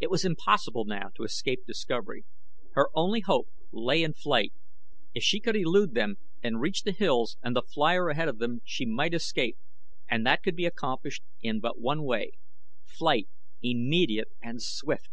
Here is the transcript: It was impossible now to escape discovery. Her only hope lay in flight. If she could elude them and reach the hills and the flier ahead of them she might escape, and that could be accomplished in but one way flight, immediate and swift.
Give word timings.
It 0.00 0.08
was 0.10 0.24
impossible 0.24 0.86
now 0.86 1.10
to 1.14 1.22
escape 1.22 1.66
discovery. 1.66 2.24
Her 2.72 2.88
only 2.94 3.20
hope 3.20 3.48
lay 3.70 4.02
in 4.02 4.14
flight. 4.14 4.54
If 5.14 5.22
she 5.22 5.40
could 5.40 5.56
elude 5.56 5.92
them 5.92 6.14
and 6.42 6.58
reach 6.58 6.84
the 6.84 6.92
hills 6.94 7.36
and 7.42 7.54
the 7.54 7.60
flier 7.60 8.08
ahead 8.08 8.28
of 8.28 8.38
them 8.38 8.62
she 8.64 8.86
might 8.86 9.12
escape, 9.12 9.58
and 10.08 10.24
that 10.24 10.42
could 10.42 10.56
be 10.56 10.64
accomplished 10.64 11.22
in 11.42 11.60
but 11.60 11.78
one 11.78 12.02
way 12.02 12.30
flight, 12.86 13.28
immediate 13.60 14.28
and 14.42 14.62
swift. 14.62 15.10